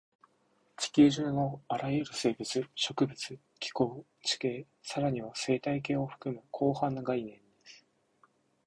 [0.77, 7.85] 地球上のあらゆる生物、植物、気候、地形、さらには生態系を含む広範な概念です